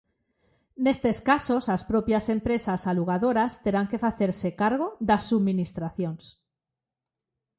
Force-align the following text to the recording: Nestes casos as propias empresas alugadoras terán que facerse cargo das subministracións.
Nestes 0.83 1.17
casos 1.29 1.63
as 1.75 1.81
propias 1.91 2.25
empresas 2.35 2.81
alugadoras 2.91 3.51
terán 3.63 3.89
que 3.91 4.01
facerse 4.05 4.49
cargo 4.61 4.87
das 5.09 5.21
subministracións. 5.29 6.23